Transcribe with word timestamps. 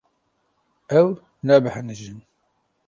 Ew 1.01 1.07
nebêhnijîn. 1.45 2.19